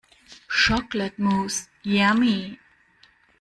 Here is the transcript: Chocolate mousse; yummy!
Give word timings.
Chocolate 0.49 1.19
mousse; 1.19 1.69
yummy! 1.83 2.57